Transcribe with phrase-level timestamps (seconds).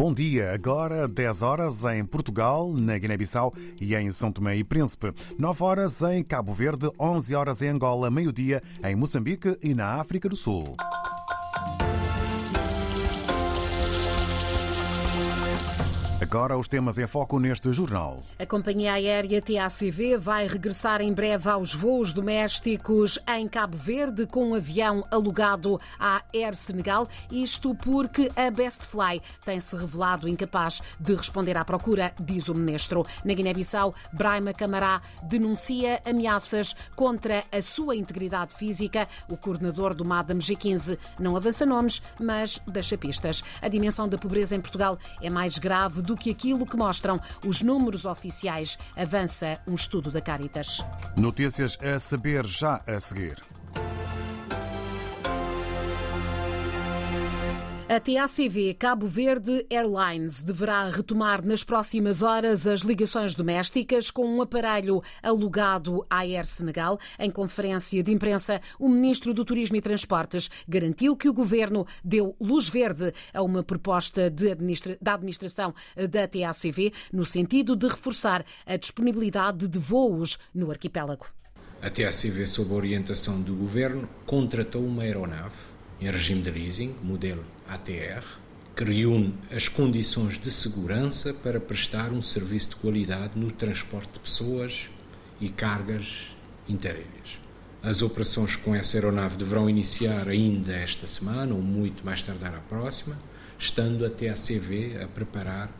[0.00, 5.12] Bom dia, agora 10 horas em Portugal, na Guiné-Bissau e em São Tomé e Príncipe,
[5.38, 10.26] 9 horas em Cabo Verde, 11 horas em Angola, meio-dia em Moçambique e na África
[10.26, 10.74] do Sul.
[16.32, 18.20] Agora os temas em foco neste jornal.
[18.38, 24.50] A companhia aérea TACV vai regressar em breve aos voos domésticos em Cabo Verde com
[24.50, 27.08] um avião alugado à Air Senegal.
[27.32, 33.04] Isto porque a Best Fly tem-se revelado incapaz de responder à procura, diz o ministro.
[33.24, 39.08] Na Guiné-Bissau, Braima Camará denuncia ameaças contra a sua integridade física.
[39.28, 43.42] O coordenador do MADAM G15 não avança nomes, mas deixa pistas.
[43.60, 47.62] A dimensão da pobreza em Portugal é mais grave do que aquilo que mostram os
[47.62, 50.84] números oficiais, avança um estudo da Caritas.
[51.16, 53.49] Notícias a saber já a seguir.
[57.90, 64.40] A TACV Cabo Verde Airlines deverá retomar nas próximas horas as ligações domésticas com um
[64.40, 67.00] aparelho alugado à Air Senegal.
[67.18, 72.36] Em conferência de imprensa, o ministro do Turismo e Transportes garantiu que o governo deu
[72.40, 74.96] luz verde a uma proposta administra...
[75.02, 81.26] da administração da TACV no sentido de reforçar a disponibilidade de voos no arquipélago.
[81.82, 87.44] A TACV, sob a orientação do governo, contratou uma aeronave em regime de leasing, modelo
[87.68, 88.24] ATR,
[88.74, 94.20] que reúne as condições de segurança para prestar um serviço de qualidade no transporte de
[94.20, 94.88] pessoas
[95.40, 96.34] e cargas
[96.68, 97.38] interilhas.
[97.82, 102.60] As operações com essa aeronave deverão iniciar ainda esta semana ou muito mais tardar a
[102.60, 103.16] próxima,
[103.58, 105.70] estando a TACV a preparar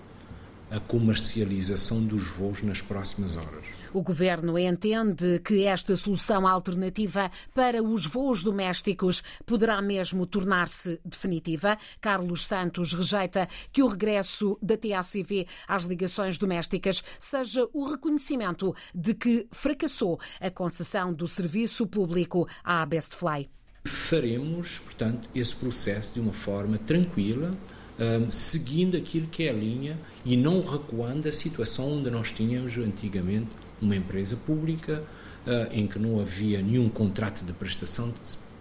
[0.70, 3.64] a comercialização dos voos nas próximas horas.
[3.92, 11.76] O governo entende que esta solução alternativa para os voos domésticos poderá mesmo tornar-se definitiva.
[12.00, 19.14] Carlos Santos rejeita que o regresso da TACV às ligações domésticas seja o reconhecimento de
[19.14, 23.50] que fracassou a concessão do serviço público à Bestfly.
[23.84, 27.56] Faremos, portanto, esse processo de uma forma tranquila,
[28.00, 32.76] um, seguindo aquilo que é a linha e não recuando a situação onde nós tínhamos
[32.78, 33.50] antigamente
[33.80, 35.04] uma empresa pública
[35.46, 38.12] uh, em que não havia nenhum contrato de prestação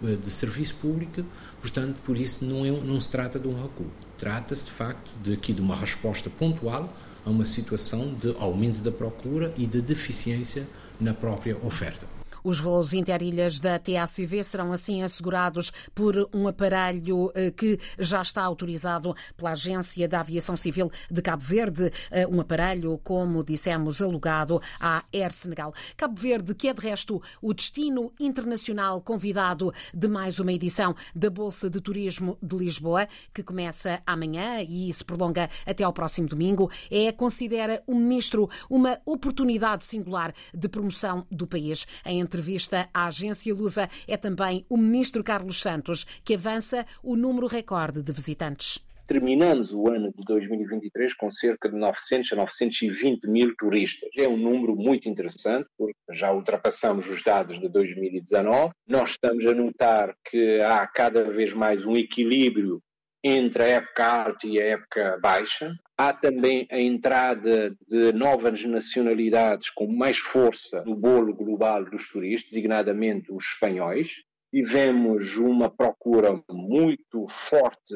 [0.01, 1.23] de, de serviço público,
[1.61, 3.87] portanto, por isso não, é, não se trata de um recuo.
[4.17, 6.89] Trata-se, de facto, de, aqui de uma resposta pontual
[7.25, 10.67] a uma situação de aumento da procura e de deficiência
[10.99, 12.18] na própria oferta.
[12.43, 18.43] Os voos interilhas da TACV serão assim assegurados por um aparelho eh, que já está
[18.43, 24.61] autorizado pela Agência da Aviação Civil de Cabo Verde, eh, um aparelho, como dissemos, alugado
[24.79, 25.73] à Air Senegal.
[25.95, 31.29] Cabo Verde, que é de resto o destino internacional convidado de mais uma edição da
[31.29, 36.69] Bolsa de Turismo de Lisboa, que começa amanhã e se prolonga até ao próximo domingo,
[36.89, 41.85] é, considera o ministro, uma oportunidade singular de promoção do país.
[42.05, 47.47] Em entrevista à agência Lusa é também o ministro Carlos Santos, que avança o número
[47.47, 48.85] recorde de visitantes.
[49.07, 54.11] Terminamos o ano de 2023 com cerca de 900 a 920 mil turistas.
[54.15, 58.71] É um número muito interessante, porque já ultrapassamos os dados de 2019.
[58.87, 62.79] Nós estamos a notar que há cada vez mais um equilíbrio
[63.23, 65.73] entre a época alta e a época baixa.
[66.01, 72.51] Há também a entrada de novas nacionalidades com mais força no bolo global dos turistas,
[72.51, 74.09] designadamente os espanhóis.
[74.49, 77.93] Tivemos uma procura muito forte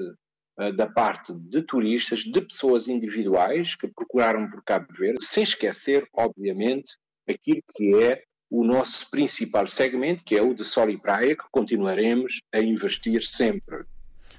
[0.59, 6.05] uh, da parte de turistas, de pessoas individuais que procuraram por Cabo Verde, sem esquecer,
[6.11, 6.91] obviamente,
[7.25, 11.45] aquilo que é o nosso principal segmento, que é o de sol e praia, que
[11.49, 13.85] continuaremos a investir sempre.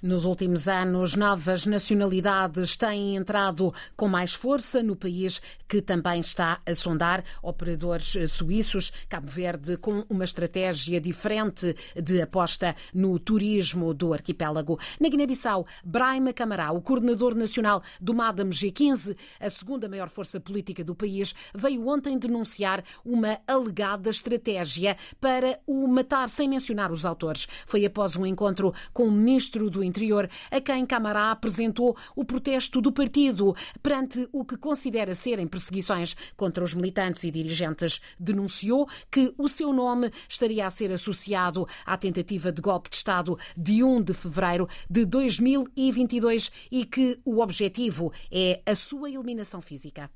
[0.04, 6.60] Nos últimos anos, novas nacionalidades têm entrado com mais força no país, que também está
[6.66, 8.92] a sondar operadores suíços.
[9.08, 14.78] Cabo Verde, com uma estratégia diferente de aposta no turismo do arquipélago.
[15.00, 20.84] Na Guiné-Bissau, Braima Camará, o coordenador nacional do MADAM G15, a segunda maior força política
[20.84, 27.48] do país, veio ontem denunciar uma alegada estratégia para o matar sem mencionar os autores.
[27.66, 32.80] Foi após um encontro com o ministro do Interior, a quem Camará apresentou o protesto
[32.80, 38.00] do partido perante o que considera serem perseguições contra os militantes e dirigentes.
[38.18, 43.38] Denunciou que o seu nome estaria a ser associado à tentativa de golpe de Estado
[43.56, 50.10] de 1 de fevereiro de 2022 e que o objetivo é a sua eliminação física.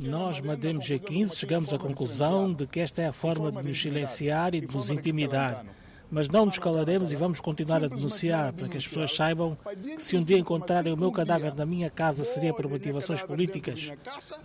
[0.00, 4.54] Nós, Madame G15, chegamos à conclusão de que esta é a forma de nos silenciar
[4.54, 5.62] e de nos intimidar
[6.10, 9.56] Mas não nos calaremos e vamos continuar a denunciar para que as pessoas saibam
[9.96, 13.92] que se um dia encontrarem o meu cadáver na minha casa seria por motivações políticas,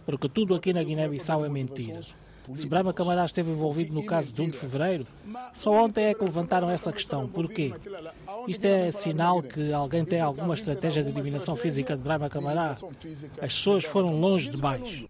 [0.06, 2.02] porque tudo aqui na Guiné-Bissau é mentira.
[2.54, 5.08] Se Brahma Camará esteve envolvido no caso de 1 de fevereiro,
[5.54, 7.28] só ontem é que levantaram essa questão.
[7.28, 7.74] Porquê?
[8.48, 12.76] Isto é sinal que alguém tem alguma estratégia de eliminação física de Brahma Camará?
[13.42, 15.06] As pessoas foram longe demais.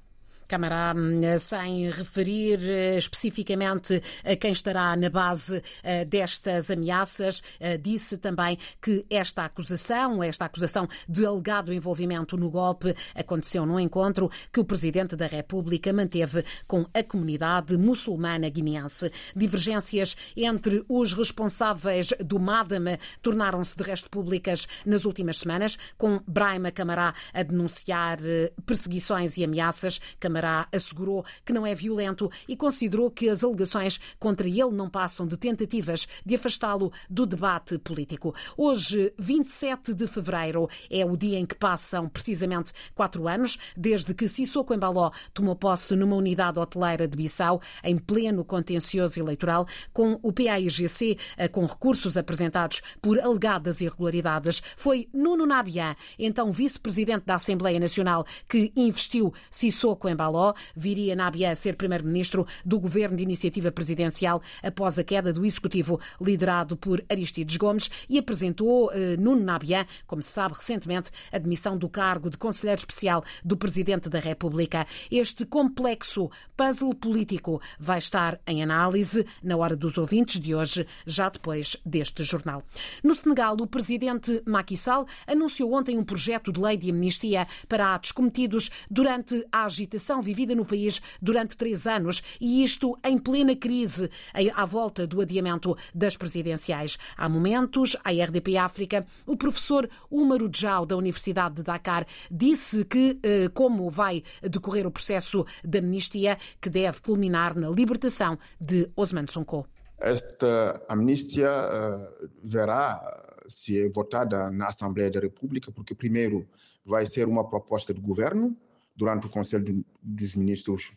[0.54, 7.76] Câmara, hum, sem referir eh, especificamente a quem estará na base eh, destas ameaças, eh,
[7.76, 14.30] disse também que esta acusação, esta acusação de alegado envolvimento no golpe, aconteceu num encontro
[14.52, 19.12] que o Presidente da República manteve com a comunidade muçulmana guineense.
[19.36, 26.72] Divergências entre os responsáveis do MADAM tornaram-se de resto públicas nas últimas semanas, com Brahma
[26.72, 28.20] Camará a denunciar
[28.68, 30.00] perseguições e ameaças.
[30.20, 35.26] Camará assegurou que não é violento e considerou que as alegações contra ele não passam
[35.26, 38.34] de tentativas de afastá-lo do debate político.
[38.58, 44.28] Hoje, 27 de fevereiro, é o dia em que passam precisamente quatro anos desde que
[44.28, 50.32] Sissoko Embaló tomou posse numa unidade hoteleira de Bissau, em pleno contencioso eleitoral, com o
[50.32, 54.62] PAIGC eh, com recursos apresentados por alegadas irregularidades.
[54.76, 60.33] Foi Nuno Nabian, então vice-presidente da Assembleia Nacional, que investiu Sissoko Embaló
[60.76, 66.00] Viria Nabia a ser primeiro-ministro do governo de iniciativa presidencial após a queda do executivo
[66.20, 71.78] liderado por Aristides Gomes e apresentou eh, Nuno Nabia, como se sabe recentemente, a demissão
[71.78, 74.86] do cargo de conselheiro especial do presidente da República.
[75.12, 81.30] Este complexo puzzle político vai estar em análise na hora dos ouvintes de hoje, já
[81.30, 82.64] depois deste jornal.
[83.04, 87.96] No Senegal, o presidente Macky Sall anunciou ontem um projeto de lei de amnistia para
[87.96, 93.56] atos cometidos durante a agitação vivida no país durante três anos e isto em plena
[93.56, 94.10] crise
[94.56, 96.98] à volta do adiamento das presidenciais.
[97.18, 103.20] Há momentos, a RDP África, o professor Umaru Djau, da Universidade de Dakar, disse que,
[103.24, 109.28] eh, como vai decorrer o processo de amnistia, que deve culminar na libertação de Osman
[109.28, 109.68] Sonko.
[110.00, 113.00] Esta amnistia uh, verá
[113.48, 116.48] se é votada na Assembleia da República, porque primeiro
[116.86, 118.56] vai ser uma proposta de governo,
[118.96, 120.88] durante o Conselho dos Ministros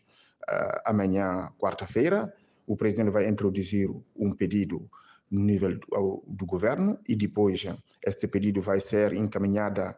[0.49, 2.33] uh, amanhã, quarta-feira.
[2.65, 4.89] O presidente vai introduzir um pedido
[5.29, 7.65] no nível do, do governo e depois
[8.05, 9.97] este pedido vai ser encaminhada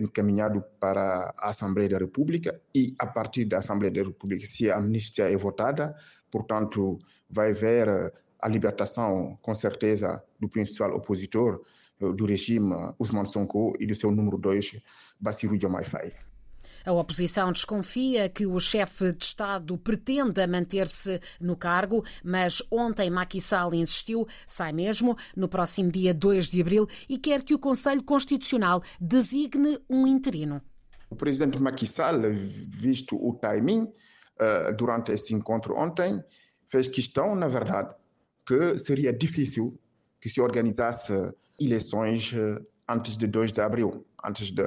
[0.00, 4.78] encaminhado para a Assembleia da República e a partir da Assembleia da República, se a
[4.78, 5.94] amnistia é votada,
[6.30, 6.98] portanto,
[7.28, 11.60] vai haver a libertação, com certeza, do principal opositor
[11.98, 14.80] do regime, Usman Sonko, e do seu número dois,
[15.20, 16.33] Bassirou Diomaye Faye.
[16.84, 23.40] A oposição desconfia que o chefe de Estado pretenda manter-se no cargo, mas ontem Macky
[23.40, 28.02] Sall insistiu, sai mesmo, no próximo dia 2 de abril, e quer que o Conselho
[28.02, 30.60] Constitucional designe um interino.
[31.08, 33.90] O presidente Macky Sall, visto o timing
[34.38, 36.22] eh, durante esse encontro ontem,
[36.68, 37.94] fez questão, na verdade,
[38.46, 39.78] que seria difícil
[40.20, 41.12] que se organizasse
[41.58, 44.64] eleições eh, antes de 2 de abril, antes de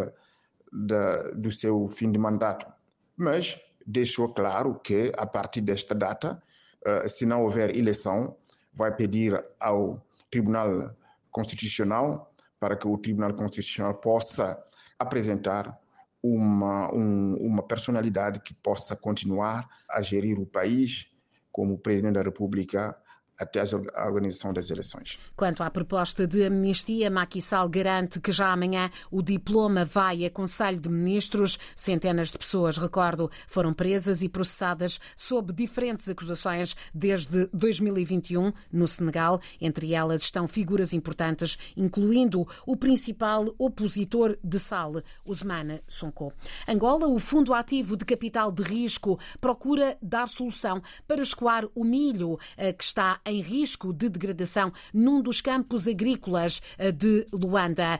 [0.72, 2.68] da, do seu fim de mandato.
[3.16, 6.42] Mas deixou claro que, a partir desta data,
[6.86, 8.36] uh, se não houver eleição,
[8.74, 10.96] vai pedir ao Tribunal
[11.32, 14.58] Constitucional para que o Tribunal Constitucional possa
[15.00, 15.80] apresentar
[16.22, 21.12] uma, um, uma personalidade que possa continuar a gerir o país
[21.52, 22.98] como Presidente da República
[23.38, 25.20] até a organização das eleições.
[25.36, 30.30] Quanto à proposta de amnistia, Macky Sall garante que já amanhã o diploma vai a
[30.30, 31.60] Conselho de Ministros.
[31.76, 39.40] Centenas de pessoas, recordo, foram presas e processadas sob diferentes acusações desde 2021 no Senegal.
[39.62, 46.34] Entre elas estão figuras importantes, incluindo o principal opositor de Sall, Ousmane Sonko.
[46.68, 52.40] Angola, o Fundo Ativo de Capital de Risco, procura dar solução para escoar o milho
[52.56, 58.00] eh, que está em risco de degradação num dos campos agrícolas eh, de Luanda.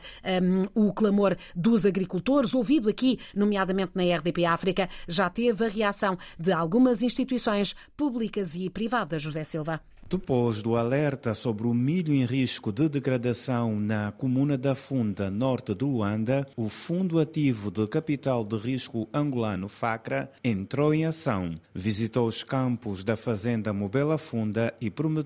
[0.74, 6.52] O clamor dos agricultores, ouvido aqui, nomeadamente na RDP África, já teve a reação de
[6.52, 9.22] algumas instituições públicas e privadas.
[9.22, 9.80] José Silva.
[10.10, 15.74] Depois do alerta sobre o milho em risco de degradação na comuna da Funda, norte
[15.74, 22.26] de Luanda, o Fundo Ativo de Capital de Risco Angolano FACRA entrou em ação, visitou
[22.26, 25.17] os campos da fazenda Mobela Funda e prometeu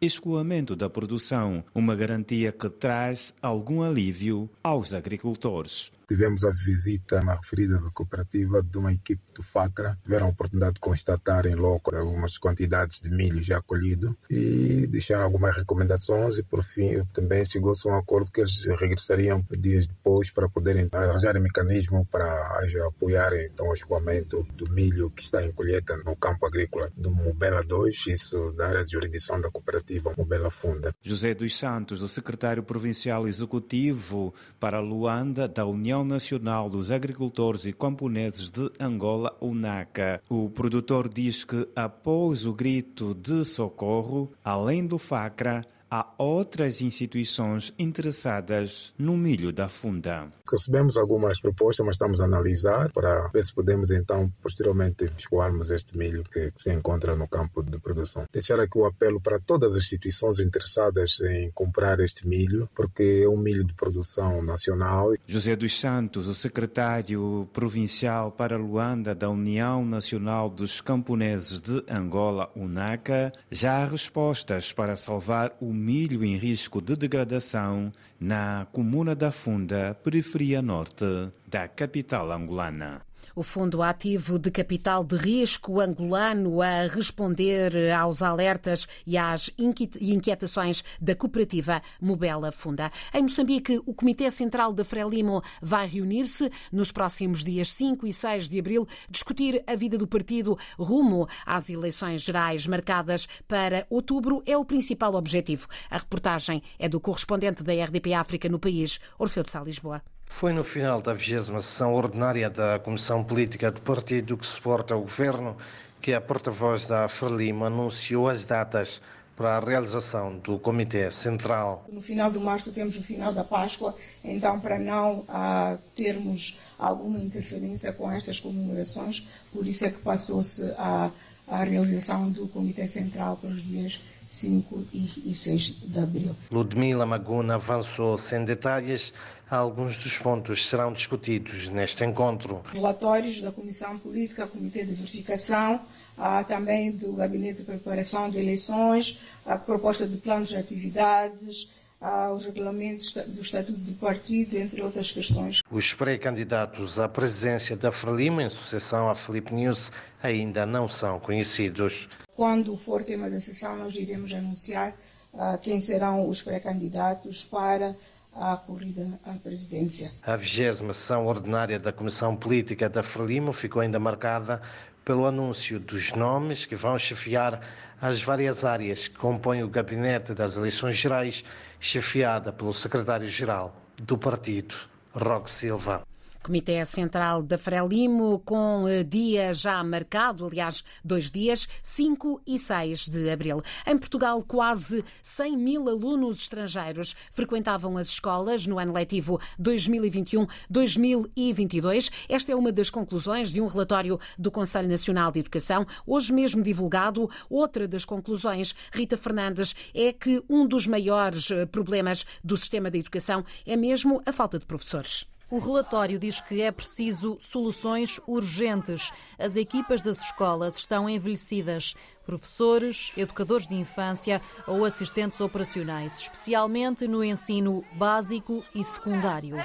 [0.00, 5.92] escoamento da produção, uma garantia que traz algum alívio aos agricultores.
[6.10, 10.74] Tivemos a visita na referida da cooperativa de uma equipe do FACRA, tiveram a oportunidade
[10.74, 16.42] de constatar em loco algumas quantidades de milho já colhido e deixaram algumas recomendações e
[16.42, 21.36] por fim também chegou-se a um acordo que eles regressariam dias depois para poderem arranjar
[21.36, 26.44] um mecanismo para apoiar então o escoamento do milho que está em colheita no campo
[26.44, 30.92] agrícola do Mobela 2, isso da área de jurisdição da cooperativa Mobela Funda.
[31.00, 37.72] José dos Santos, o secretário provincial executivo para Luanda da União Nacional dos Agricultores e
[37.72, 40.22] Camponeses de Angola, UNACA.
[40.28, 47.74] O produtor diz que após o grito de socorro, além do FACRA, há outras instituições
[47.78, 50.28] interessadas no milho da funda.
[50.50, 55.96] Recebemos algumas propostas, mas estamos a analisar para ver se podemos então posteriormente escoarmos este
[55.96, 58.24] milho que se encontra no campo de produção.
[58.32, 63.28] Deixar aqui o apelo para todas as instituições interessadas em comprar este milho, porque é
[63.28, 65.12] um milho de produção nacional.
[65.26, 72.50] José dos Santos, o secretário provincial para Luanda da União Nacional dos Camponeses de Angola,
[72.54, 79.32] UNACA, já há respostas para salvar o milho em risco de degradação na comuna da
[79.32, 81.04] Funda, periferia norte
[81.48, 88.86] da capital angolana o Fundo Ativo de Capital de Risco angolano a responder aos alertas
[89.06, 92.90] e às inquietações da cooperativa Mobela Funda.
[93.14, 98.48] Em Moçambique, o Comitê Central da Frelimo vai reunir-se nos próximos dias 5 e 6
[98.48, 104.56] de abril, discutir a vida do partido rumo às eleições gerais marcadas para outubro é
[104.56, 105.66] o principal objetivo.
[105.90, 110.02] A reportagem é do correspondente da RDP África no país, Orfeu de Sá Lisboa.
[110.30, 115.02] Foi no final da 20 sessão ordinária da Comissão Política do partido que suporta o
[115.02, 115.54] governo
[116.00, 119.02] que a porta-voz da Frelimo anunciou as datas
[119.36, 121.84] para a realização do Comitê Central.
[121.92, 123.94] No final de março temos o final da Páscoa,
[124.24, 130.62] então para não ah, termos alguma interferência com estas comemorações, por isso é que passou-se
[130.78, 131.10] a,
[131.48, 136.36] a realização do Comitê Central para os dias 5 e 6 de abril.
[136.52, 139.12] Ludmila Maguna avançou sem detalhes
[139.50, 142.62] Alguns dos pontos serão discutidos neste encontro.
[142.72, 145.80] Relatórios da Comissão Política, Comitê de Verificação,
[146.16, 151.68] ah, também do Gabinete de Preparação de Eleições, a proposta de planos de atividades,
[152.00, 155.62] ah, os regulamentos do Estatuto do Partido, entre outras questões.
[155.68, 159.90] Os pré-candidatos à presidência da Frelimo, em sucessão a Felipe News,
[160.22, 162.08] ainda não são conhecidos.
[162.36, 164.94] Quando for tema da sessão, nós iremos anunciar
[165.34, 167.96] ah, quem serão os pré-candidatos para
[168.34, 170.10] à corrida à presidência.
[170.22, 174.62] A vigésima sessão ordinária da Comissão Política da Frelimo ficou ainda marcada
[175.04, 177.60] pelo anúncio dos nomes que vão chefiar
[178.00, 181.44] as várias áreas que compõem o gabinete das eleições gerais,
[181.78, 184.74] chefiada pelo secretário-geral do partido,
[185.12, 186.02] Roque Silva.
[186.42, 193.08] Comitê Central da Frelimo, com eh, dia já marcado, aliás, dois dias, 5 e 6
[193.08, 193.60] de abril.
[193.86, 202.10] Em Portugal, quase 100 mil alunos estrangeiros frequentavam as escolas no ano letivo 2021-2022.
[202.28, 206.62] Esta é uma das conclusões de um relatório do Conselho Nacional de Educação, hoje mesmo
[206.62, 207.28] divulgado.
[207.48, 212.98] Outra das conclusões, Rita Fernandes, é que um dos maiores eh, problemas do sistema da
[212.98, 215.26] educação é mesmo a falta de professores.
[215.50, 219.10] O relatório diz que é preciso soluções urgentes.
[219.36, 221.96] As equipas das escolas estão envelhecidas.
[222.24, 229.56] Professores, educadores de infância ou assistentes operacionais, especialmente no ensino básico e secundário.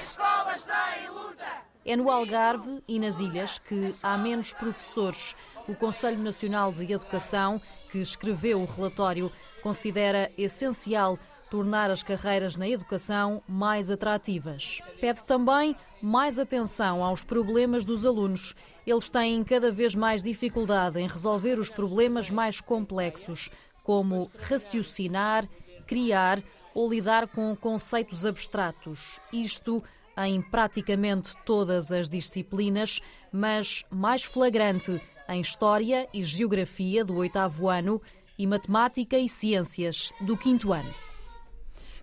[1.86, 5.36] É no Algarve e nas ilhas que há menos professores.
[5.68, 7.62] O Conselho Nacional de Educação,
[7.92, 11.20] que escreveu o relatório, considera essencial
[11.56, 14.82] tornar as carreiras na educação mais atrativas.
[15.00, 18.54] Pede também mais atenção aos problemas dos alunos.
[18.86, 23.50] Eles têm cada vez mais dificuldade em resolver os problemas mais complexos,
[23.84, 25.48] como raciocinar,
[25.88, 26.44] criar
[26.74, 29.22] ou lidar com conceitos abstratos.
[29.32, 29.82] Isto
[30.18, 33.00] em praticamente todas as disciplinas,
[33.32, 38.02] mas mais flagrante em História e Geografia do oitavo ano
[38.38, 41.15] e Matemática e Ciências do quinto ano.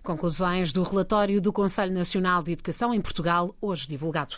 [0.03, 4.35] Conclusões do relatório do Conselho Nacional de Educação em Portugal, hoje divulgado.